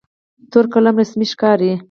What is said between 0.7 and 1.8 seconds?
قلم رسمي ښکاري.